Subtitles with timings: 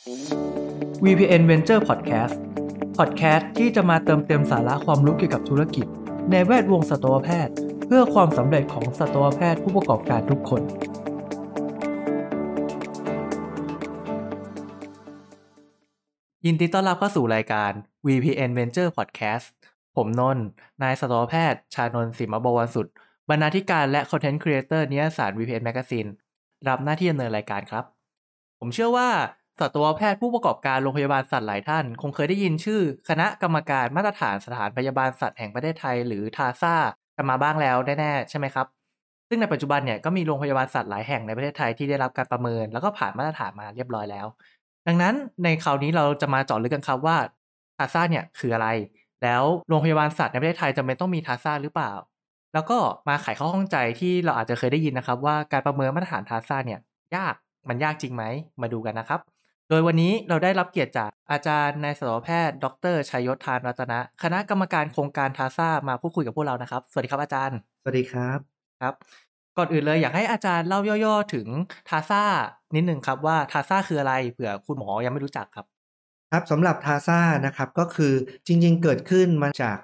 [0.00, 2.34] VPN Venture Podcast
[2.98, 5.86] Podcast ที่จะมาเติมเต็มสาระความรู้เกี่ยวกับธุรกิจ
[6.30, 7.54] ในแวดวงสัตวแพทย์
[7.86, 10.62] เพื่อความสำเร็จของสัตวแพทย์ผู้ประกอบการทุกคน
[16.44, 17.72] ยินดีต้อนรับเข้าสู่รายการ
[18.06, 19.46] VPN Venture Podcast
[19.96, 20.44] ผมนนท์
[20.82, 22.86] นายสัตวแพทย์ ชานนท์สิมบวรสุด
[23.28, 26.08] บรรณาธิการและ Content Creator นิยสาร VPN Magazine
[26.68, 27.84] รับหน้าที่ดำเนินรายการครับ
[28.60, 29.08] ผมเชื่อว่า
[29.60, 36.74] สัตวแพทย์ผู้ประกอบการโรงพยาบาลสัตว์หลายท่าน คงเคยได้ยินชื่อ คณะกรรมการมาตรฐานสถานพยาบาลสัตว์แห่งประเทศไทย หรือทาซ่า
[37.16, 38.66] กันมาบ้างแล้วแน่ๆใช่ไหมครับ
[39.28, 44.26] ซึ่งในปัจจุบันเนี่ยก็มีโรงพยาบาลสัตว์หลายแห่งในประเทศไทยที่ได้รับการประเมิน แล้วก็ผ่านมาตรฐานมาเรียบร้อยแล้ว
[44.86, 47.16] ดังนั้นในคราวนี้เราจะมาเจาะลึกกันครับว่า
[47.78, 48.68] ทาซ่าเนี่ยคืออะไร
[49.22, 51.92] แล้วโรงพยาบาลสัตว์ในประเทศไทยจำเป็นต้องมีทาซ่าหรือเปล่า
[52.54, 56.80] แล้วก็มาไขข้อข้องใจที่เราอาจจะเคยได้ยินนะครับ ว่าการประเมินมาตรฐานทาซ่าเนี่ย
[57.16, 57.34] ยาก
[57.68, 58.24] มันยากจริงไหม
[58.62, 59.20] มาดูกันนะครับ
[59.72, 68.38] โดยวันนี้เราได้รับเกียรติจากอาจารย์นายสัตวแพทย์ ดรชัยยศทานรัตนะ คณะกรรมการโครงการทาซ่ามาพูดคุยกับพวกเรานะครับ สวัสดีครับอาจารย์ สวัสดีครับ
[68.80, 68.94] ครับ
[69.58, 71.46] ก่อนอื่นเลยอยากให้อาจารย์เล่าย่อๆถึง
[71.88, 72.22] ทาซ่า
[72.74, 75.66] นิดหนึ่งครับว่าทาซ่าคืออะไรเผื่อคุณหมอยังไม่รู้จักครับ
[76.32, 78.12] ครับสำหรับทาซ่านะครับก็คือ
[78.46, 79.76] จริงๆ เกิดขึ้นมาจาก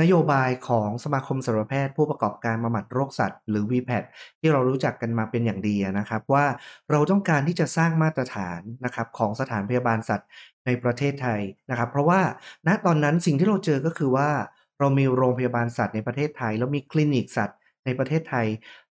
[0.00, 4.04] นโยบายของสมาคมสัตวแพทย์ผู้ประกอบการบำบัดโรคสัตว์ หรือ VPAT
[4.40, 6.46] ที่เรารู้จักกันมาเป็นอย่างดีนะครับว่า
[6.90, 10.28] เราต้องการที่จะสร้างมาตรฐานนะครับของสถานพยาบาลสัตว์
[10.66, 12.20] ในประเทศไทยนะครับ เพราะว่า
[12.66, 14.30] ณตอนนั้นสิ่งที่เราเจอก็คือว่า
[14.78, 18.46] เรามีโรงพยาบาลสัตว์ในประเทศไทย แล้วมีคลินิกสัตว์ในประเทศไทย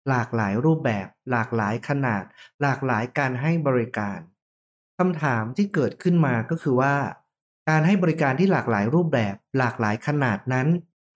[0.09, 2.25] หลากหลายรูปแบบ หลากหลายขนาด
[2.63, 4.19] หลากหลายการให้บริการ
[4.99, 6.95] คำถามที่เกิดขึ้นมาก็คือว่า
[7.69, 10.69] การให้บริการที่หลากหลายรูปแบบ หลากหลายขนาดนั้น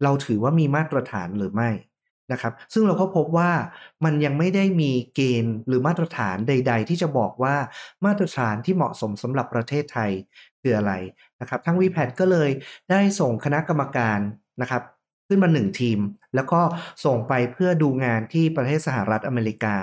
[0.03, 1.70] เราถือว่ามีมาตรฐานหรือไม่
[2.33, 3.50] นะครับ ซึ่งเราก็พบว่า
[4.05, 7.56] มันยังไม่ได้มีเกณฑ์หรือมาตรฐานใด ๆ ที่จะบอกว่า
[8.05, 10.11] มาตรฐานที่เหมาะสมสำหรับประเทศไทย
[10.62, 10.92] คืออะไร
[11.41, 12.50] นะครับ ทั้งวีแพดก็เลย
[12.91, 14.19] ได้ส่งคณะกรรมการ
[14.61, 14.83] นะครับ
[15.28, 15.98] ขึ้นมาหนึ่งทีม
[16.34, 16.61] แล้วก็
[17.05, 19.76] ส่งไปเพื่อดูงานที่ประเทศสหรัฐอเมริกา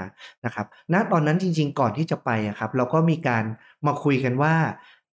[0.45, 3.43] นะครับณตอนนั้นจริง ๆ ก่อนที่จะไปอะครับ เราก็มีการ
[3.85, 4.55] มาคุยกันว่า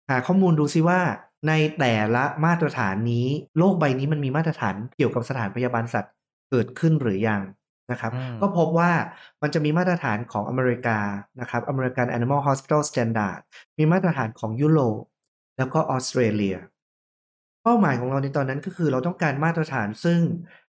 [0.09, 0.99] หาข้อมูลดูซิว่า
[1.47, 6.13] ในแต่ละมาตรฐานนี้ โลกใบนี้มันมีมาตรฐานเกี่ยวกับสถานพยาบาลสัตว์
[6.49, 7.41] เกิดขึ้นหรือยัง
[7.91, 8.91] นะครับอืมก็พบว่า
[9.41, 10.99] มันจะมีมาตรฐานของอเมริกา
[11.39, 13.39] นะครับ American Animal Hospital Standard
[13.77, 14.99] มีมาตรฐานของยุโรป
[15.57, 16.57] แล้วก็ออสเตรเลีย
[17.63, 20.19] เป้าหมายของเราในตอนนั้นก็คือเราต้องการมาตรฐานซึ่ง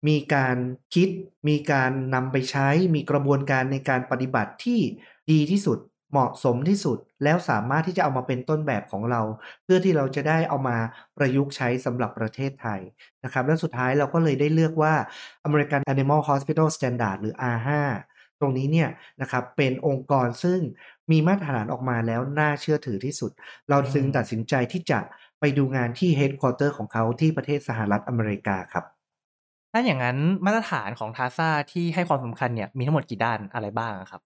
[0.08, 0.56] มีการ
[0.94, 1.08] คิด
[1.48, 4.80] มีการนำไปใช้ มีกระบวนการในการปฏิบัติที่
[5.30, 5.78] ดีที่สุด
[6.10, 9.20] เหมาะสมที่สุดแล้วสามารถที่จะเอามาเป็นต้นแบบของเรา
[9.64, 10.76] เพื่อที่เราจะได้เอามา
[11.16, 12.80] ประยุกต์ใช้สำหรับประเทศไทย
[13.24, 14.94] นะครับและสุดท้ายเราก็เลยได้เลือกว่า
[15.46, 17.70] American Animal Hospital Standard หรือ R5
[18.40, 18.88] ตรงนี้เนี่ย
[19.20, 20.60] นะครับเป็นองค์กรซึ่ง
[21.10, 23.30] มีมาตรฐานออกมาแล้วน่าเชื่อถือที่สุด
[23.70, 25.00] เราจึงตัดสินใจที่จะ
[25.40, 28.84] ไปดูงานที่ Headquarter ของเขาที่ประเทศสหรัฐอเมริกาครับ
[29.72, 34.22] ถ้าอย่างนั้นมาตรฐานของทาซาที่ให้ความสำคัญเนี่ยมีทั้งหมดกี่ด้านอะไรบ้างครับ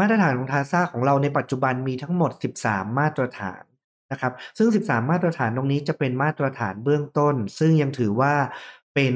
[0.00, 2.30] มาตรฐานของทาซ่าของเราในปัจจุบันมีทั้งหมด
[2.62, 3.62] 13 มาตรฐาน
[4.12, 8.34] นะครับ ซึ่ง 13 มาตรฐานตรงนี้จะเป็นมาตรฐานเบื้องต้น ซึ่งยังถือว่า
[8.94, 9.14] เป็น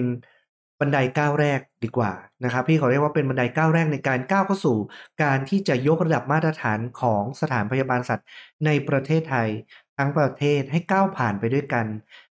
[0.80, 2.12] บันไดก้าวแรกดีกว่า
[2.44, 4.76] นะครับ พี่ขอเรียกว่าเป็นบันไดก้าวแรกในการก้าวเข้าสู่
[5.22, 8.26] การที่จะยกระดับมาตรฐานของสถานพยาบาลสัตว์
[8.66, 9.48] ในประเทศไทย
[9.96, 11.86] ทั้งประเทศให้ก้าวผ่านไปด้วยกัน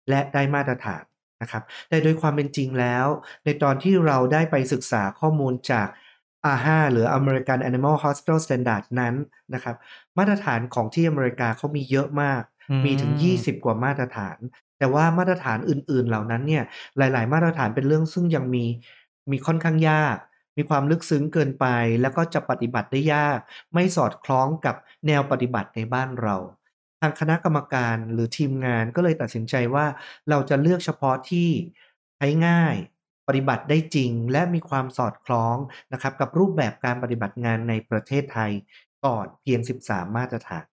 [0.09, 1.03] และได้มาตรฐาน
[1.41, 3.05] นะครับแต่โดยความเป็นจริงแล้ว
[3.45, 5.87] ในตอนที่เราได้ไปศึกษาข้อมูลจาก
[6.55, 9.15] R5 หรือ American Animal Hospital Standard นั้น
[9.53, 9.75] นะครับ
[10.17, 14.37] มาตรฐานของที่อเมริกาเขามีเยอะมากอืมมีถึง 20 กว่ามาตรฐาน
[14.79, 16.63] แต่ว่ามาตรฐานอื่น ๆ เหล่านั้นเนี่ย
[16.97, 18.65] หลาย ๆ มาตรฐานเป็นเรื่องซึ่งยังมี
[19.31, 20.17] มีค่อนข้างยาก
[20.57, 21.65] มีความลึกซึ้งเกินไป
[22.01, 23.39] แล้วก็จะปฏิบัติได้ยาก
[23.73, 24.75] ไม่สอดคล้องกับ
[25.07, 26.35] แนวปฏิบัติในบ้านเรา
[27.01, 29.85] ทางคณะกรรมการหรือทีมงานก็เลยตัดสินใจว่า
[30.29, 31.49] เราจะเลือกเฉพาะที่
[32.17, 32.75] ใช้ง่าย
[33.29, 35.55] ปฏิบัติได้จริง และมีความสอดคล้อง
[35.93, 38.51] นะครับกับรูปแบบการปฏิบัติงานในประเทศไทย
[39.05, 40.65] ก่อนเพียง 13 มาตรฐาน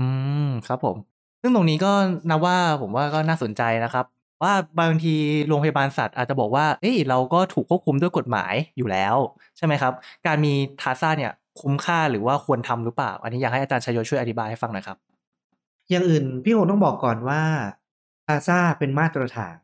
[0.00, 0.08] อื
[0.46, 0.96] มครับผม
[1.42, 1.92] ซึ่งตรงนี้ก็
[2.30, 4.06] นับว่าผมว่าก็น่าสนใจนะครับ
[4.42, 5.14] ว่าบางที
[5.48, 9.16] โรงพยาบาลสัตว์อาจจะบอกว่า เอ้ยเราก็ถูกควบคุมด้วยกฎหมายอยู่แล้ว
[9.56, 9.92] ใช่ไหมครับ
[10.26, 14.98] การมีทาซ่าเนี่ยคุ้มค่าหรือว่าควรทำหรือเปล่า อันนี้อยากให้อาจารย์ชัยโยช่วยอธิบายให้ฟังหน่อยครับ
[15.90, 17.42] อย่างอื่นพี่โอต้องบอกก่อนว่า
[18.28, 19.56] อาซาเป็นมาตรฐาน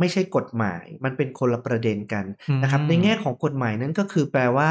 [0.00, 2.24] ไม่ใช่กฎหมาย มันเป็นคนละประเด็นกัน
[2.62, 4.70] นะครับอืมในแง่ของกฎหมายนั้นก็คือแปลว่า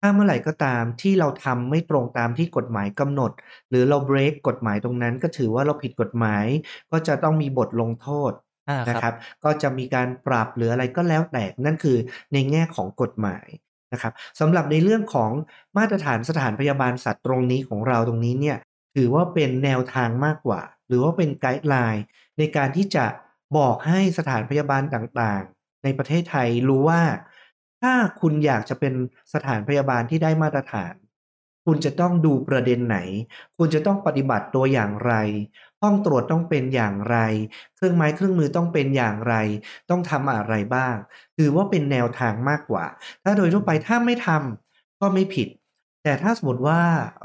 [0.00, 3.32] ถ้าเมื่อไหร่ก็ตามที่เราทำไม่ตรงตามที่กฎหมายกำหนด
[3.70, 6.44] หรือเราเบรกกฎหมายตรงนั้น ก็ถือว่าเราผิดกฎหมาย
[6.92, 8.32] ก็จะต้องมีบทลงโทษ
[8.68, 11.96] อ่านะคครัรับบก็จะมีการปรับหรืออะไรก็แล้วแต่นั่นคือ
[12.32, 13.46] ในแง่ของกฎหมาย
[13.92, 15.30] นะครับสำหรับในเรื่องของ
[15.76, 18.56] มาตรฐานสถานพยาบาลสัตว์ตรงนี้ของเราตรงนี้เนี่ย
[18.96, 22.04] ถือว่าเป็นแนวทางมากกว่า หรือว่าเป็นไกด์ไลน์
[22.38, 23.04] ในการที่จะ
[23.56, 27.02] บอกให้สถานพยาบาลต่างๆ ในประเทศไทยรู้ว่า
[27.82, 28.94] ถ้าคุณอยากจะเป็น
[29.34, 30.94] สถานพยาบาลที่ได้มาตรฐาน
[31.66, 32.98] คุณจะต้องดูประเด็นไหน
[33.58, 35.12] คุณจะต้องปฏิบัติตัวอย่างไร
[35.82, 37.16] ห้องตรวจต้องเป็นอย่างไร
[37.76, 39.34] เครื่องไม้เครื่องมือต้องเป็นอย่างไร
[39.90, 40.96] ต้องทำอะไรบ้าง
[41.36, 42.84] ถือว่าเป็นแนวทางมากกว่า
[43.22, 45.48] ถ้าโดยทั่วไปถ้าไม่ทำก็ไม่ผิด
[46.02, 46.82] แต่ถ้าสมมติว่า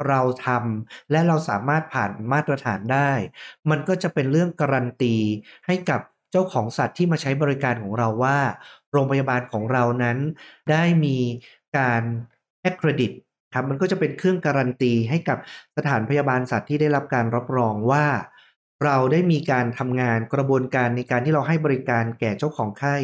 [0.08, 3.12] เราทำและเราสามารถผ่านมาตรฐานได้
[3.70, 5.16] มันก็จะเป็นเรื่องการันตี
[5.66, 8.38] ให้กับ เจ้าของสัตว์ที่มาใช้บริการของเราว่า
[8.92, 10.18] โรงพยาบาลของเรานั้น
[10.72, 11.18] ได้มี
[11.78, 12.04] การ
[12.62, 13.12] แอคเครดิต
[13.56, 15.38] ครับมันก็จะเป็นเครื่องการันตีให้กับ
[15.78, 18.06] สถานพยาบาลสัตว์ที่ได้รับการรับรองว่า
[18.86, 22.96] เราได้มีการทำงานกระบวนการในการที่เราให้บริการแก่เจ้าของไข้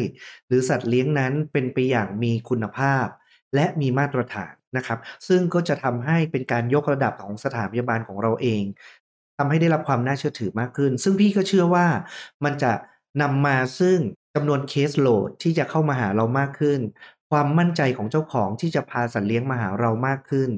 [0.46, 3.06] หรือสัตว์เลี้ยงนั้นเป็นไปอย่างมีคุณภาพ
[3.54, 8.62] และมีมาตรฐานนะครับ ซึ่งก็จะทำให้เป็นการยกระดับของสถานพยาบาลของเราเอง
[9.38, 11.86] ทำให้ได้รับความน่าเชื่อถือมากขึ้น ซึ่งพี่ก็เชื่อว่า
[12.44, 12.72] มันจะ
[13.22, 13.98] นำมาซึ่ง
[14.34, 16.80] จำนวนเคสโหลดที่จะเข้ามาหาเรามากขึ้น
[17.30, 20.50] ความมั่นใจของเจ้าของที่จะพาสัตว์เลี้ยงมาหาเรามากขึ้น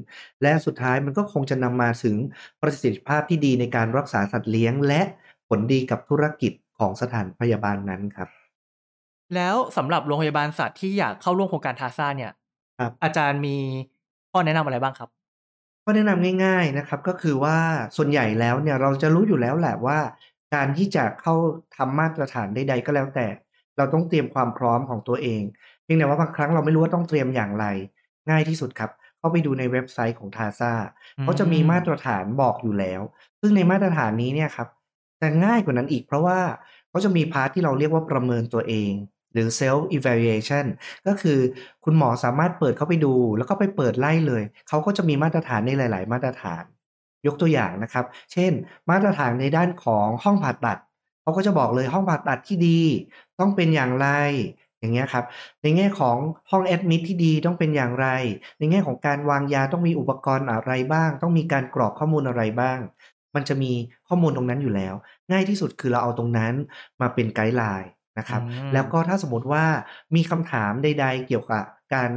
[0.43, 2.17] และสุดท้ายมันก็คงจะนำมาถึง
[2.63, 5.03] ประสิทธิภาพที่ดีในการรักษาสัตว์เลี้ยง และ
[5.49, 8.29] ผลดีกับธุรกิจของสถานพยาบาลนั้นครับ
[9.35, 12.33] แล้วสำหรับโรงพยาบาลสัตว์ที่อยากเข้าร่วมโครงการทาซ่าเนี่ย
[12.79, 13.57] ครับอาจารย์มี
[14.33, 15.09] ข้อแนะนำอะไรบ้างครับ
[15.85, 17.59] ข้อแนะนำง่าย ๆนะครับก็คือว่า
[17.97, 19.99] ส่วนใหญ่แล้วเนี่ยเราจะรู้อยู่แล้วแหละว่า
[20.55, 21.35] การที่จะเข้า
[21.77, 23.27] ทำมาตรฐานใดๆก็แล้วแต่
[23.77, 25.43] เราต้องเตรียมความพร้อมของตัวเอง
[25.85, 27.67] เพียงแต่ว่าบางครั้งเราไม่รู้ว่าต้องเตรียมอย่างไร
[28.31, 30.73] ง่ายที่สุดครับ เข้าไปดูในเว็บไซต์ของทาซา
[31.23, 33.01] เขาจะมีมาตรฐานบอกอยู่แล้ว
[33.41, 34.69] ซึ่งในมาตรฐานนี้เนี่ยครับ
[35.21, 36.39] จะง่ายกว่านั้นอีกเพราะว่า
[36.91, 38.93] เขาจะมีพาร์ทที่เราเรียกว่าประเมินตัวเอง
[39.33, 40.67] หรือ self evaluation
[41.07, 41.39] ก็คือ
[41.85, 46.63] คุณหมอสามารถเปิดเข้าไปดู แล้วก็ไปเปิดไล่เลย เขาก็จะมีมาตรฐานในหลาย ๆ มาตรฐาน
[47.29, 48.53] ยกตัวอย่างนะครับ เช่น
[48.91, 50.79] มาตรฐานในด้านของห้องผ่าตัด
[51.23, 52.81] เขาก็จะบอกเลยห้องผ่าตัดที่ดี
[53.41, 54.09] ต้องเป็นอย่างไร
[54.81, 55.25] อย่างเงี้ยครับ
[55.63, 56.17] ในแง่ของ
[56.51, 58.07] ห้องแอดมิดที่ดีต้องเป็นอย่างไร
[58.59, 62.79] ในแง่ของการวางยาต้องมีอุปกรณ์อะไรบ้าง ต้องมีการกรอกข้อมูลอะไรบ้าง
[63.35, 63.73] มันจะมี
[64.09, 64.95] ข้อมูลตรงนั้นอยู่แล้ว
[65.31, 66.55] ง่ายที่สุดคือเราเอาตรงนั้น
[67.01, 69.65] มาเป็นไกด์ไลน์นะครับอืมแล้วก็ถ้าสมมติว่า
[70.15, 71.65] มีคำถามใด ๆ เกี่ยวกับ
[71.95, 72.11] การ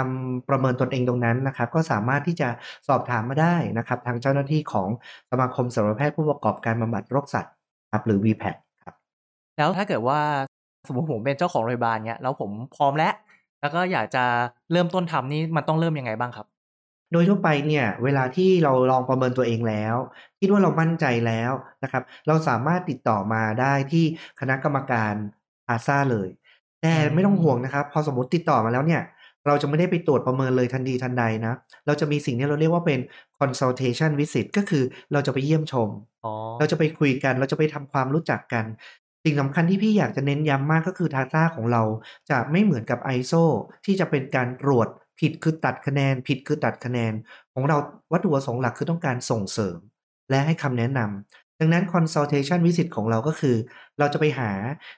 [0.00, 2.48] ทำประเมินตนเองตรงนั้นนะครับ ก็สามารถที่จะ
[2.88, 4.88] สอบถามมาได้นะครับ ทางเจ้าหน้าที่ของ
[5.30, 7.54] สมาคมสัตวแพทย์ผู้ประกอบการบำบัดโรคสัตว์
[7.92, 8.94] ครับหรือ VPAT ครับ
[9.56, 10.20] แล้วถ้าเกิดว่า
[10.88, 13.12] สมมติผมเป็นเจ้าของโรงพยาบาลเนี้ยแล้วผมพร้อมแล้ว
[13.60, 14.24] แล้วก็อยากจะ
[14.72, 16.46] เริ่มต้นทำนี่มันต้องเริ่มยังไงบ้างครับ
[17.12, 19.96] โดยทั่วไปเนี่ยเวลาที่เราลองประเมินตัวเองแล้ว
[20.40, 21.52] คิดว่าเรามั่นใจแล้ว
[21.82, 24.04] นะครับ เราสามารถติดต่อมาได้ที่
[24.40, 25.12] คณะกรรมการ
[25.68, 26.28] อาซาเลย
[26.82, 29.02] แต่อืมไม่ต้องห่วงนะครับ พอสมมติติดต่อมาแล้วเนี่ย
[29.46, 31.54] เราจะไม่ได้ไปตรวจประเมินเลยทันทีทันใดนะ
[31.86, 33.00] เราจะมีสิ่งที่เราเรียกว่าเป็น
[33.40, 35.88] consultation visit ก็คือเราจะไปเยี่ยมชม
[36.24, 38.64] อ๋อเราจะไปคุยกัน เราจะไปทำความรู้จักกัน
[39.24, 41.82] สิ่งสำคัญที่พี่อยากจะเน้นย้ำมากก็คือทาซ่าของเรา
[42.30, 43.44] จะไม่เหมือนกับ ISO
[43.84, 44.88] ที่จะเป็นการตรวจ
[45.20, 47.12] ผิดคือตัดคะแนน ผิดคือตัดคะแนน
[47.54, 47.76] ของเรา
[48.12, 49.78] วัตถุประสงค์หลักคือต้องการส่งเสริม
[50.30, 53.56] และให้คำแนะนำดังนั้น consultation visit ของเราก็คือ
[53.98, 54.50] เราจะไปหา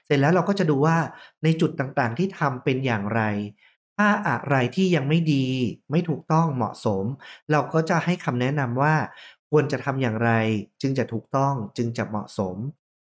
[0.05, 0.97] เสร็จแล้วเราก็จะดูว่า
[1.43, 3.21] ในจุดต่างๆ ที่ทำเป็นอย่างไร
[3.97, 5.45] ถ้าอะไรที่ยังไม่ดี
[5.91, 7.03] ไม่ถูกต้องเหมาะสม
[7.51, 8.95] เราก็จะให้คำแนะนำว่า
[9.49, 10.31] ควรจะทำอย่างไร
[10.81, 12.57] จึงจะถูกต้องจึงจะเหมาะสม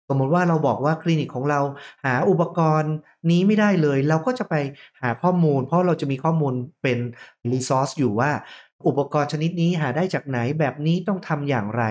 [0.08, 1.60] สมมติว่าเราบอกว่าคลินิกของเรา
[2.04, 2.94] หาอุปกรณ์
[3.30, 4.54] นี้ไม่ได้เลย เราก็จะไป
[5.00, 6.98] หาข้อมูล เพราะเราจะมีข้อมูลเป็น
[7.52, 8.30] resource อยู่ว่า
[8.88, 11.84] อุปกรณ์ชนิดนี้หาได้จากไหนแบบนี้ต้องทำอย่างไร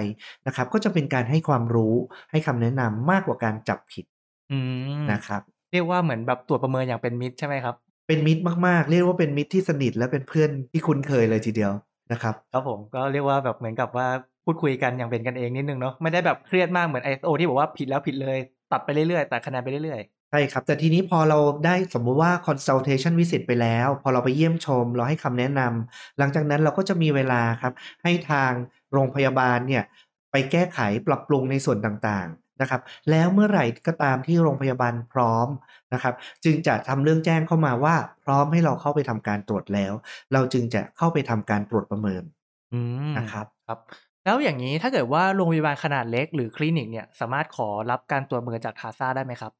[0.47, 1.95] นะครับ ก็จะเป็นการให้ความรู้
[2.31, 4.05] ให้คำแนะนำมากกว่าการจับผิด
[4.51, 4.59] อื
[4.99, 7.75] มนะครับ เรียกว่าเหมือนแบบตรวจประเมินอย่างเป็นมิตรใช่ไหมครับ
[8.13, 11.71] เป็นมิตรมากๆ เรียกว่าเป็นมิตรที่สนิทและเป็นเพื่อนที่คุ้นเคยเลยทีเดียว
[12.11, 14.07] นะครับครับผมก็เรียกว่าแบบเหมือนกับว่า
[14.45, 18.37] พูดคุยกันอย่างเป็นกันเองนิดนึงเนาะไม่ได้แบบเครียดมากเหมือน ISO ที่บอกว่าผิดแล้วผิดเลย
[18.71, 20.01] ตัดไปเรื่อยๆตัดคะแนนไปเรื่อย
[20.31, 28.51] ใช่ครับ แต่ทีนี้พอเราได้สมมุติว่า consultation visit ไปแล้ว พอเราไปเยี่ยมชม เราให้คำแนะนำหลังจากนั้นเราก็จะมีเวลาครับ ให้ทาง
[28.93, 29.83] โรงพยาบาลเนี่ย
[30.31, 35.47] ไปแก้ไขปรับปรุงในส่วนต่างๆ นะครับแล้วเมื่อไหร่ก็ตามที่โรงพยาบาลพร้อม
[35.93, 39.93] นะครับจึงจะทำเรื่องแจ้งเข้ามาว่าพร้อมให้เราเข้าไปทำการตรวจแล้ว
[40.33, 42.79] เราจึงจะเข้าไปทำการตรวจประเมินๆอื
[43.09, 43.79] มนะครับครับ
[44.25, 49.51] แล้วอย่างนี้ถ้าเกิดว่าโรงพยาบาลขนาดเล็กหรือคลินิกเนี่ยสามารถขอรับการตรวจประเมินจากทาซ่าได้ไหมครับ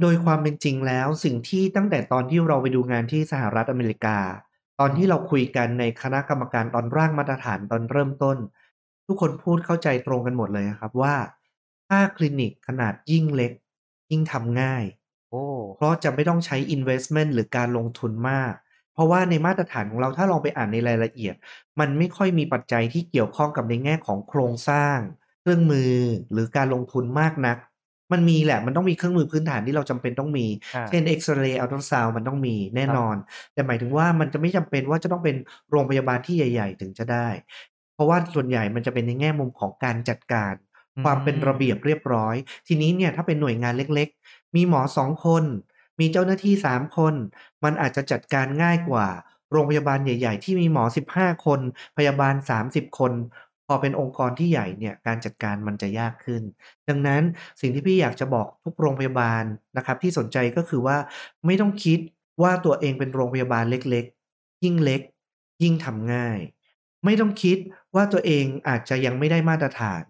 [0.00, 4.18] โดยความเป็นจริงแล้วสิ่งที่ตั้งแต่ตอนที่เราไปดูงานที่สหรัฐอเมริกา
[4.80, 8.36] ตอนที่เราคุยกันในคณะกรรมการตอนร่างมาตรฐานตอนเริ่มต้น
[9.06, 11.14] ทุกคนพูดเข้าใจตรงกันหมดเลยนะครับว่า
[11.90, 13.52] ถ้าคลินิกขนาดยิ่งเล็ก
[14.10, 14.84] ยิ่งทำง่าย
[15.30, 15.44] โอ้
[15.76, 18.52] เพราะจะไม่ต้องใช้ investment หรือการลงทุนมาก
[18.94, 21.34] เพราะว่าในมาตรฐานของเราถ้าลองไปอ่านในรายละเอียด
[21.80, 24.98] มันไม่ค่อยมีปัจจัยที่เกี่ยวข้องกับในแง่ของโครงสร้าง
[25.42, 25.94] เครื่องมือ
[26.32, 27.58] หรือการลงทุนมากนัก
[28.12, 33.16] มันมีแหละมันต้องมีเครื่องมือพื้นฐานที่เราจำเป็นต้องมีอ่าเช่นเอ็กซเรย์อัลตราซาวมันต้องมีแน่นอน
[33.54, 35.36] แต่หมายถึงว่ามันจะไม่จำเป็นว่าจะต้องเป็น
[35.70, 37.28] โรงพยาบาลที่ใหญ่ ๆ ถึงจะได้
[37.94, 40.52] เพราะว่าส่วนใหญ่มันจะเป็นในแง่มุมของการจัดการ
[41.02, 42.34] ความเป็นระเบียบเรียบร้อย
[42.66, 45.44] ทีนี้เนี่ยถ้าเป็นหน่วยงานเล็กๆ มีหมอสองคน
[46.00, 47.14] มีเจ้าหน้าที่สามคน
[47.64, 49.06] มันอาจจะจัดการง่ายกว่า
[49.52, 51.60] โรงพยาบาลใหญ่ ๆ ที่มีหมอ15คน
[51.96, 53.12] พยาบาล30คน
[53.66, 56.42] พอเป็นองค์กรที่ใหญ่เนี่ยการจัดการมันจะยากขึ้น
[56.88, 57.22] ดังนั้น
[57.60, 59.44] สิ่งที่พี่อยากจะบอกทุกโรงพยาบาล
[59.76, 60.96] นะครับ ที่สนใจก็คือว่า
[61.46, 61.98] ไม่ต้องคิด
[62.42, 65.00] ว่าตัวเองเป็นโรงพยาบาลเล็กๆ ยิ่งเล็ก
[65.62, 66.38] ยิ่งทำง่าย
[67.04, 67.58] ไม่ต้องคิด
[67.94, 70.04] ว่าตัวเองอาจจะยังไม่ได้มาตรฐาน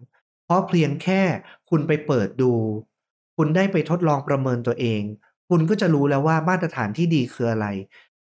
[0.50, 1.22] ราะเพียงแค่
[1.68, 2.52] คุณไปเปิดดู
[3.36, 5.02] คุณได้ไปทดลองประเมินตัวเอง
[5.48, 7.66] คุณก็จะรู้แล้วว่ามาตรฐานที่ดีคืออะไร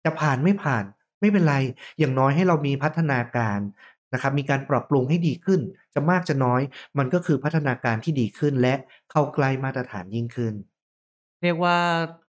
[0.04, 0.84] จะผ่านไม่ผ่าน
[1.20, 1.56] ไม่เป็นไร
[1.98, 3.58] อย่างน้อยให้เรามีพัฒนาการ
[4.12, 5.60] นะครับ มีการปรับปรุงให้ดีขึ้น
[5.94, 6.60] จะมากจะน้อย
[6.98, 8.74] มันก็คือพัฒนาการที่ดีขึ้นและ
[9.10, 10.54] เข้าใกล้มาตรฐานยิ่งขึ้น
[11.44, 11.76] เรียกว่า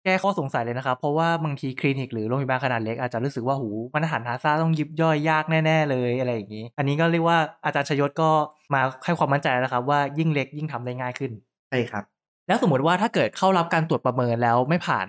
[0.03, 8.29] แก้ข้อสงสัยเลยนะครับ เพราะว่าบางทีคลินิกหรือโรงพยาบาลขนาดเล็กอาจจะรู้สึกว่าหูมาตรฐานทาซ่าต้องยิบย่อยยากแน่ๆเลยอะไรอย่างนี้ อันนี้ก็เรียกว่าอาจารย์ชยศก็
[8.73, 11.31] มาให้ความมั่นใจแล้วนะครับ ว่ายิ่งเล็กยิ่งทำได้ง่ายขึ้น
[11.69, 12.03] ใช่ครับ
[12.47, 15.07] แล้วสมมติว่าถ้าเกิดเข้ารับการตรวจประเมินแล้วไม่ผ่าน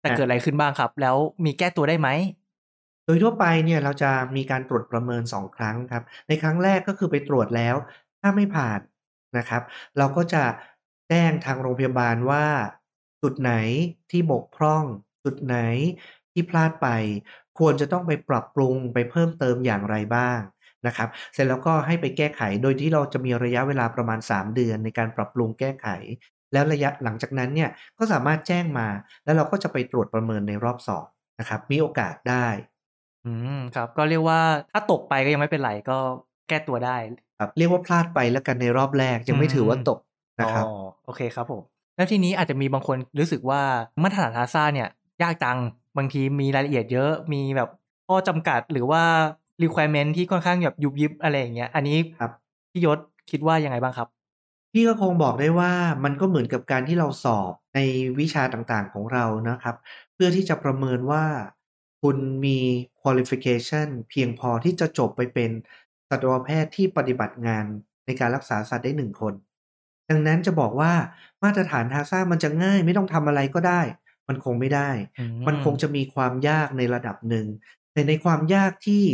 [0.00, 2.08] แต่อะเกิดอะไรขึ้นบ้างครับ แล้วมีแก้ตัวได้ไหม
[3.04, 7.74] โดยทั่วไปเนี่ยเราจะมีการตรวจประเมิน 2 ครั้งครับ ในครั้งแรกก็คือไปตรวจแล้ว
[8.20, 8.80] ถ้าไม่ผ่าน
[9.38, 9.62] นะครับ
[9.98, 10.42] เราก็จะ
[11.08, 12.44] แจ้งทางโรงพยาบาลว่า
[13.24, 13.52] จุดไหน
[14.10, 14.84] ที่บกพร่อง
[15.24, 15.56] จุดไหน
[16.32, 16.88] ที่พลาดไป
[17.58, 20.40] ควรจะต้องไปปรับปรุงไปเพิ่มเติมอย่างไรบ้าง
[20.86, 25.88] นะครับ เสร็จแล้วก็ให้ไปแก้ไขโดยที่เราจะมีระยะเวลาประมาณ 3 เดือนในการปรับปรุงแก้ไข
[26.52, 28.88] แล้วระยะหลังจากนั้นเนี่ยก็สามารถแจ้งมา
[29.24, 31.06] แล้วเราก็จะไปตรวจประเมินในรอบสอง
[31.40, 32.46] นะครับ มีโอกาสได้
[33.24, 34.40] อืมครับ ก็เรียกว่า
[34.70, 35.92] ถ้าตกไปก็ยังไม่เป็นไรก็
[36.48, 36.96] แก้ตัวได้
[37.38, 39.98] ครับ เรียกว่าพลาดไปแล้วกันในรอบแรกยังไม่ถือว่าตก
[40.40, 40.66] นะครับอ๋อ
[41.04, 41.62] โอเคครับผม
[41.96, 43.62] แล้วทีนี้อาจจะมีบางคนรู้สึกว่า
[44.02, 44.88] มาตรฐานทาซ่าเนี่ย
[45.22, 45.58] ยากจัง
[45.96, 47.68] บางทีมีรายละเอียดเยอะมีแบบ
[48.06, 49.02] ข้อจำกัดหรือว่า
[49.62, 52.32] requirement ที่ค่อนข้างแบบยุบยิบอะไรอย่างเงี้ยอันนี้ครับ
[52.72, 52.98] พี่ยศ
[53.30, 54.08] คิดว่ายังไงบ้างครับ
[54.72, 55.72] พี่ก็คงบอกได้ว่า
[56.04, 57.80] มันก็เหมือนกับการที่เราสอบใน
[58.20, 59.76] วิชาต่างๆของเรานะครับ
[60.14, 61.24] เพื่อที่จะประเมินว่า
[62.02, 62.58] คุณมี
[63.02, 65.50] qualification เพียงพอที่จะจบไปเป็น
[66.08, 67.64] สัตวแพทย์ที่ปฏิบัติงาน
[68.06, 69.34] ในการรักษาสัตว์ได้หนึ่งคน
[70.10, 70.92] ดังนั้นจะบอกว่า
[71.44, 73.80] มาตรฐานทาซ่ามันจะง่ายไม่ต้องทำอะไรก็ได้
[74.28, 77.46] มันคงไม่ได้อืมมันคงจะมีความยากในระดับหนึ่ง
[77.92, 79.04] แต่ในความยากที่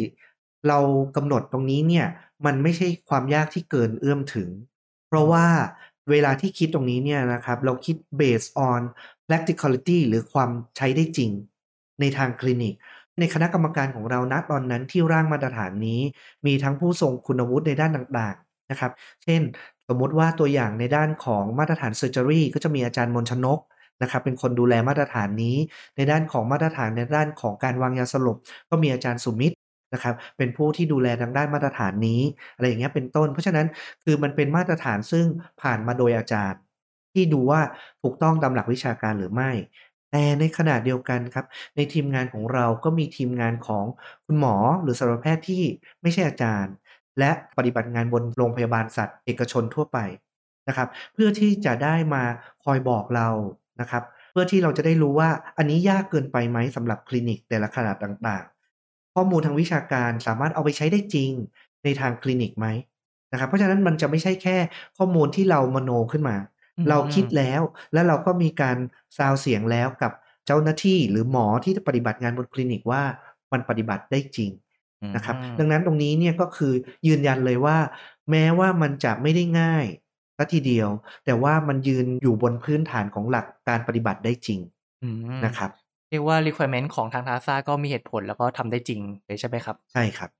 [0.68, 0.78] เรา
[1.16, 2.06] กำหนดตรงนี้เนี่ย
[2.46, 4.48] มันไม่ใช่ความยากที่เกินเอื้อมถึง
[5.08, 5.46] เพราะว่า
[6.10, 8.80] เวลาที่คิดตรงนี้เนี่ยนะครับ เราคิด based on
[9.28, 11.30] practicality หรือความใช้ได้จริง
[12.00, 12.74] ในทางคลินิก
[13.18, 16.00] ในคณะกรรมการของเราณตอนนั้นที่ร่างมาตรฐานนี้
[16.46, 18.92] มีทั้งผู้ทรงคุณวุฒิในด้านต่างๆนะครับ
[19.24, 19.40] เช่น
[19.90, 23.58] สมมุติว่าตัวอย่างในด้านของมาตรฐานเซอร์เจอรี่ก็จะมีอาจารย์มนชนก
[24.02, 25.56] นะครับเป็นคนดูแลมาตรฐานนี้
[25.96, 28.36] ในด้านของมาตรฐานในด้านของการวางยาสลบ
[28.70, 29.56] ก็มีอาจารย์สุมิตร
[29.94, 32.20] นะครับเป็นผู้ที่ดูแลทางด้านมาตรฐานนี้
[32.54, 33.66] อะไรอย่างเงี้ยเป็นต้น เพราะฉะนั้น
[34.04, 35.26] คือมันเป็นมาตรฐานซึ่ง
[35.62, 36.60] ผ่านมาโดยอาจารย์
[37.12, 37.60] ที่ดูว่า
[38.02, 39.50] ถูกต้องตามหลักวิชาการหรือไม่
[40.10, 43.84] แต่ในขณะเดียวกันครับ ในทีมงานของเราก็มีทีมงานของ
[44.26, 45.62] คุณหมอหรือสัตวแพทย์ที่
[46.02, 46.74] ไม่ใช่อาจารย์
[47.18, 49.98] และปฏิบัติงานบนโรงพยาบาลสัตว์เอกชนทั่วไป
[50.68, 52.22] นะครับ เพื่อที่จะได้มา
[52.64, 53.28] คอยบอกเรา
[53.80, 54.02] นะครับ
[54.32, 61.30] เพื่อที่เราจะได้รู้ว่าอันนี้ยากเกินไปไหมสำหรับคลินิกแต่ละขนาดต่างๆ ข้อมูลทางวิชาการสามารถเอาไปใช้ได้จริง
[61.84, 62.66] ในทางคลินิกไหม
[63.32, 64.56] นะครับ เพราะฉะนั้นมันจะไม่ใช่แค่
[64.98, 66.36] ข้อมูลที่เรามโนขึ้นมา
[66.78, 67.62] อืมเราคิดแล้ว
[67.92, 68.76] แล้วเราก็มีการ
[69.16, 70.12] ซาวเสียงแล้วกับ
[70.46, 73.02] เจ้าหน้าที่หรือหมอที่ปฏิบัติงานบนคลินิกว่า
[73.52, 74.50] มันปฏิบัติได้จริง
[75.16, 76.72] นะครับอืมดังนั้นตรงนี้เนี่ยก็คือ
[77.06, 77.76] ยืนยันเลยว่า
[78.30, 79.84] แม้ว่ามันจะไม่ได้ง่าย
[80.38, 80.88] สัทีเดียว
[81.24, 84.60] แต่ว่ามันยืนอยู่บนพื้นฐานของหลักการปฏิบัติได้จริง
[85.02, 85.70] อืมนะครับ
[86.10, 90.30] เรียกว่า requirement ของทางทาซ่าก็มีเหตุผลแล้วก็ทำได้จริงเลยใช่ไหมครับ ใช่ครับ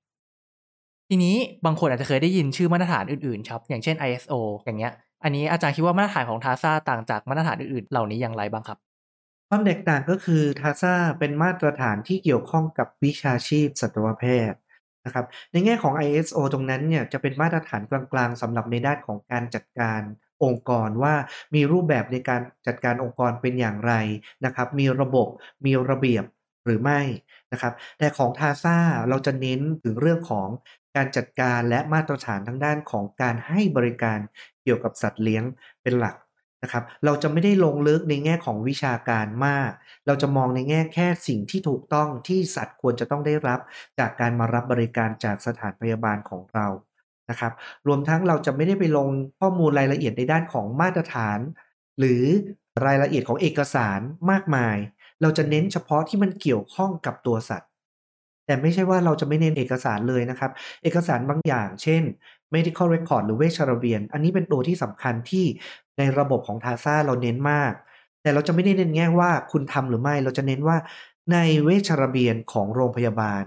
[1.09, 4.33] ทีนี้บางคนอาจจะเคยได้ยินชื่อมาตรฐานอื่นๆครับอย่างเช่น ISO
[4.65, 8.77] อย่างเงี้ย อันนี้อาจารย์คิดว่ามาตรฐานของทาซ่าต่างจากมาตรฐานอื่นๆ เหล่านี้อย่างไรบ้างครับ
[9.53, 14.59] ความแตกต่างก็คือทาซ่าเป็นมาตรฐานที่เกี่ยวข้องกับวิชาชีพสัตวแพทย์
[15.05, 17.81] นะครับในแง่ของ ISO ตรงนั้นเนี่ยจะเป็นมาตรฐาน
[18.11, 20.01] กลางๆสำหรับในด้านของการจัดการ
[20.43, 21.15] องค์กรว่า
[21.55, 23.93] มีรูปแบบในการจัดการองค์กรเป็นอย่างไร
[24.45, 25.27] นะครับ มีระบบ
[25.65, 26.23] มีระเบียบ
[26.65, 27.01] หรือไม่
[27.51, 28.77] นะครับ แต่ของทาซ่า
[29.09, 30.49] เราจะเน้นถึงเรื่องของ
[30.95, 34.19] การจัดการและมาตรฐานทางด้านของการให้บริการ
[34.63, 35.43] เกี่ยวกับสัตว์เลี้ยง
[35.83, 36.15] เป็นหลัก
[36.63, 39.71] นะครับเราจะไม่ได้ลงลึกในแง่ของวิชาการมาก
[40.07, 43.59] เราจะมองในแง่แค่สิ่งที่ถูกต้องที่สัตว์ควรจะต้องได้รับ
[43.99, 46.67] จากการมารับบริการจากสถานพยาบาลของเรา
[47.29, 47.53] นะครับ
[47.87, 49.07] รวมทั้งเราจะไม่ได้ไปลง
[49.39, 51.39] ข้อมูลรายละเอียดในด้านของมาตรฐาน
[51.99, 52.23] หรือ
[52.85, 53.99] รายละเอียดของเอกสาร
[54.31, 54.77] มากมาย
[55.21, 57.69] เราจะเน้นเฉพาะที่มันเกี่ยวข้องกับตัวสัตว์
[58.45, 60.51] แต่ไม่ใช่ว่าเราจะไม่เน้นเอกสารเลยนะครับ
[60.83, 62.03] เอกสารบางอย่าง เช่น
[62.55, 65.45] medical record หรือเวชระเบียน อันนี้เป็นตัวที่สำคัญที่
[66.01, 67.73] ในระบบของทาซ่าเราเน้นมาก
[68.21, 70.77] แต่เราจะไม่ได้เน้นแง่ว่าคุณทำหรือไม่เราจะเน้นว่า
[71.31, 73.43] ในเวชระเบียนของโรงพยาบาล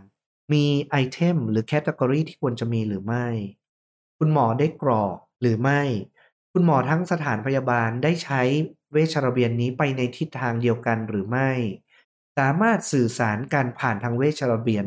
[0.52, 3.26] มีไอเทมหรือแคตตากรีที่ควรจะมีหรือไม่
[4.18, 5.80] คุณหมอได้กรอกหรือไม่
[6.52, 8.42] คุณหมอทั้งสถานพยาบาลได้ใช้
[8.92, 11.50] เวชระเบียนนี้ไปในทิศทางเดียวกันหรือไม่
[12.38, 14.84] สามารถสื่อสารกันผ่านทางเวชระเบียน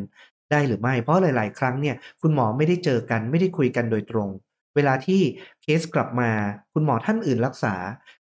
[0.51, 4.29] ได้หรือไม่ เพราะหลาย ๆ ครั้งเนี่ยคุณหมอไม่ได้เจอกันไม่ได้คุยกันโดยตรง
[4.77, 5.21] เวลาที่
[5.61, 6.31] เคสกลับมา
[6.73, 7.75] คุณหมอท่านอื่นรักษา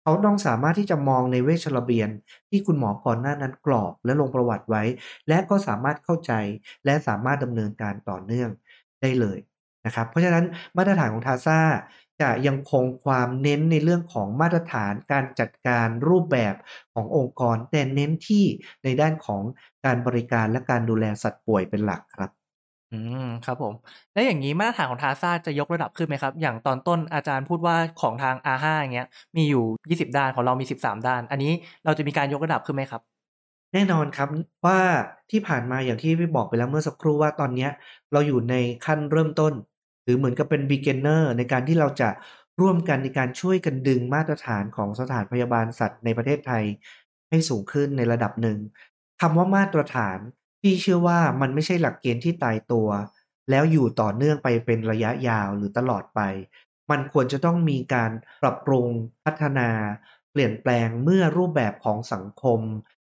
[0.02, 2.10] เขาต้องสามารถที่จะมองในเวชระเบียน
[2.50, 4.84] ที่คุณหมอก่อนหน้านั้นกรอกและลงประวัติไว้
[5.28, 6.32] และก็สามารถเข้าใจ
[6.86, 8.50] และสามารถดำเนินการต่อเนื่อง
[9.02, 9.40] ได้เลย
[9.86, 10.46] นะครับ เพราะฉะนั้น
[10.78, 11.60] มาตรฐานของทาซ่า
[12.22, 16.56] จะยังคงความเน้นในเรื่องของมาตรฐานการจัดการรูปแบบ
[16.94, 18.46] ขององค์กร แต่เน้นที่
[18.84, 19.42] ในด้านของ
[19.86, 22.32] การบริการและการดูแลสัตว์ป่วยเป็นหลักครับ
[22.94, 23.74] อืม ครับผม
[24.14, 29.08] แล้วอย่างนี้มาตรฐานของทาซาจะยกระดับขึ้นไหมครับ อย่างตอนต้นอาจารย์พูดว่าของทาง R5 อย่างเงี้ย
[29.38, 31.52] มีอยู่ 20 ด้านของเรามี 13 ด้าน อันนี้
[31.86, 33.02] เราจะมีการยกระดับขึ้นไหมครับ
[33.74, 34.30] แน่นอนครับ
[34.66, 34.80] ว่า
[35.32, 37.72] ที่ผ่านมาอย่างที่พี่บอกไปแล้วเมื่อสักครู่ว่าตอนเนี้ย
[38.12, 39.54] เราอยู่ในขั้นเริ่มต้น
[40.04, 42.10] หรือเหมือนกับเป็น beginner ในการที่เราจะ
[42.62, 46.64] ร่วมกันในการช่วยกันดึงมาตรฐานของสถานพยาบาลสัตว์ในประเทศไทย
[47.30, 48.58] ให้สูงขึ้นในระดับหนึ่ง
[49.22, 50.20] คำว่ามาตรฐาน
[50.64, 52.88] พี่เชื่อว่ามันไม่ใช่หลักเกณฑ์ที่ตายตัว
[53.50, 56.22] แล้วอยู่ต่อเนื่องไปเป็นระยะยาวหรือตลอดไป
[56.92, 58.88] มันควรจะต้องมีการปรับปรุง
[59.26, 59.70] พัฒนา
[60.32, 62.60] เปลี่ยนแปลงเมื่อรูปแบบของสังคม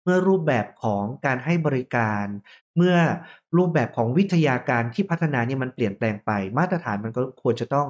[0.04, 2.26] เมื่อรูปแบบของการให้บริการ
[2.76, 2.96] เมื่อ
[3.58, 7.88] รูปแบบของวิทยาการที่พัฒนาเนี่ยมันเปลี่ยนแปลงไป มาตรฐานมันก็ควรจะต้อง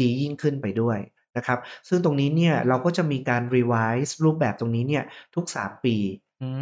[0.00, 0.98] ดียิ่งขึ้นไปด้วย
[1.36, 1.58] นะครับ
[1.88, 5.04] ซึ่งตรงนี้เนี่ยเราก็จะมีการ revise รูปแบบตรงนี้เนี่ย
[5.34, 5.96] ทุก 3 ปี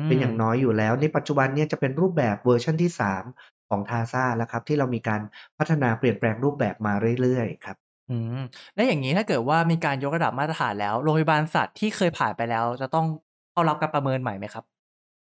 [0.06, 3.22] เป็นอย่างน้อยอยู่แล้ว ในปัจจุบันเนี่ยจะเป็นรูปแบบเวอร์ชันที่ 3
[3.68, 5.20] ของทาซ่าแล้วครับ ที่เรามีการ
[5.58, 7.76] พัฒนาเปลี่ยนแปลงรูปแบบมาเรื่อยๆครับ
[8.10, 8.40] อืม
[8.74, 13.06] แล้วอย่างนี้ถ้าเกิดว่ามีการยกระดับมาตรฐานแล้วโรงพยาบาลสัตว์ที่เคยผ่านไปแล้ว จะต้อง
[13.52, 14.64] เข้ารับการประเมินใหม่ไหมครับ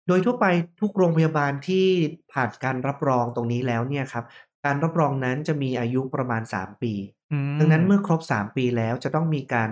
[0.08, 0.45] โดยทั่วไป
[0.82, 1.86] ทุกโรงพยาบาลที่
[2.34, 4.25] ผ่านการรับรองตรงนี้แล้วเนี่ยครับ
[4.65, 6.93] การรับรองนั้นจะมีอายุประมาณ 3 ปี
[7.32, 9.69] อืมดังนั้นเมื่อครบ 3 ปีแล้วจะต้องมีการ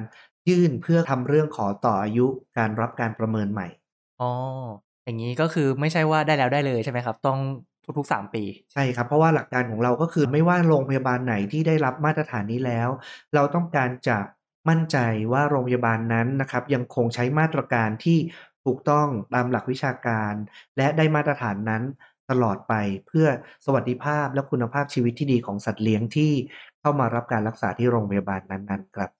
[0.49, 2.25] ยื่นเพื่อทำเรื่องขอต่ออายุ
[2.57, 3.67] การรับการประเมินใหม่
[4.21, 4.31] อ๋อ
[5.05, 7.39] อย่างนี้ก็คือไม่ใช่ว่าได้แล้วได้เลยใช่ไหมครับ ต้อง
[7.97, 12.89] ทุกๆสามปี ใช่ครับ เพราะว่าหลักการของเราก็คือไม่ว่าโรงพยาบาลไหนที่ได้รับมาตรฐานนี้แล้ว
[13.35, 14.17] เราต้องการจะ
[14.69, 14.97] มั่นใจ
[15.31, 18.17] ว่าโรงพยาบาลนั้นนะครับยังคงใช้มาตรการที่
[18.65, 20.33] ถูกต้องตามหลักวิชาการ
[20.77, 21.83] และได้มาตรฐานนั้น
[22.29, 22.73] ตลอดไป
[23.07, 23.27] เพื่อ
[23.65, 26.31] สวัสดิภาพและคุณภาพชีวิตที่ดีของสัตว์เลี้ยงที่
[26.81, 29.11] เข้ามารับการรักษาที่โรงพยาบาลนั้นๆครับ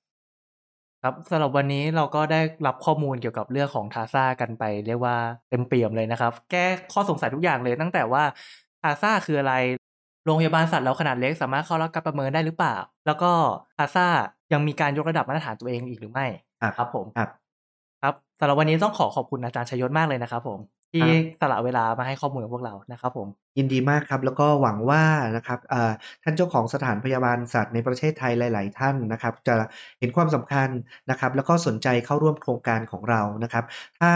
[1.04, 5.16] ครับ สำหรับวันนี้เราก็ได้รับข้อมูลเกี่ยวกับเรื่องของทาซ่ากันไป เรียกว่า
[5.50, 8.24] เต็มเปี่ยมเลยนะครับ แก้ข้อสงสัยทุกอย่างเลย ตั้งแต่ว่า
[8.82, 9.54] ทาซ่าคืออะไร
[10.26, 13.32] โรงพยาบาลสัตว์เราขนาดเล็กสามารถเข้ารับการประเมินได้หรือเปล่า แล้วก็
[13.78, 14.08] ทาซ่า
[14.54, 16.26] ยังมีการยกระดับมาตรฐานตัวเองอีกหรือไม่
[16.62, 17.30] ครับครับผมครับ
[18.04, 20.60] ครับสำหรับวันนี้ต้องขอขอบคุณอาจารย์ชยศมากเลยนะครับผม
[20.92, 25.04] ที่ครับสละเวลามาให้ข้อมูลกับพวกเรานะครับผมยินดีมากครับ แล้วก็หวังว่า
[25.38, 25.92] นะครับเอ่อ
[26.24, 29.56] ท่านเจ้าของสถานพยาบาลสัตว์ในประเทศไทยหลาย ๆ ท่านนะครับ จะ
[30.00, 30.70] เห็นความสำคัญ
[31.10, 33.66] นะครับ แล้วก็สนใจเข้าร่วมโครงการของเรานะครับ
[34.00, 34.12] ถ้า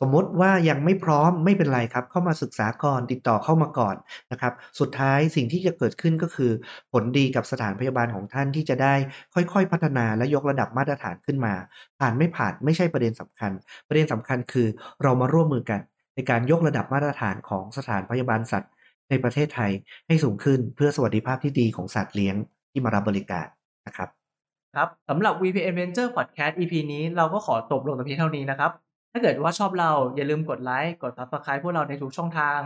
[0.00, 3.96] สมมุติว่ายังไม่พร้อมไม่เป็นไรครับ เข้ามาศึกษาก่อนติดต่อเข้ามาก่อน
[4.32, 6.50] นะครับ สุดท้ายสิ่งที่จะเกิดขึ้นก็คือ
[6.92, 8.94] ผลดีกับสถานพยาบาลของท่านที่จะได้
[9.34, 11.54] ค่อย ๆ พัฒนาและยกระดับมาตรฐานขึ้นมา
[12.00, 13.52] ผ่านไม่ผ่านไม่ใช่ประเด็นสำคัญ
[13.88, 14.66] ประเด็นสำคัญคือ
[15.02, 15.80] เรามาร่วมมือกัน
[16.16, 18.72] ในการยกระดับมาตรฐานของสถานพยาบาลสัตว์
[19.10, 19.72] ในประเทศไทย
[20.06, 22.36] ให้สูงขึ้นเพื่อสวัสดิภาพที่ดีของสัตว์เลี้ยง
[22.70, 23.46] ที่มารับบริการ
[23.86, 24.08] นะครับ
[24.76, 28.70] ครับสำหรับ VPN Venture Podcast EP นี้เราก็ขอจบลงแต่เพียงเท่านี้นะครับ
[29.12, 32.58] ถ้าเกิดว่าชอบเราอย่าลืมกดไลค์กด Subscribe พวกเราในทุกช่องทาง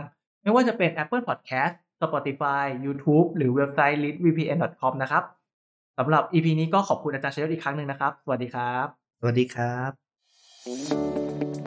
[0.43, 5.23] ไม่ว่าจะเป็น Apple Podcast Spotify YouTube หรือเว็บไซต์ leadvpn.com นะครับ
[5.97, 8.87] สำหรับ EP นี้ก็ขอบคุณอาจารย์ชยศอีกครั้งหนึ่งนะครับ สวัสดีครับ
[9.19, 11.60] สวัสดีครับ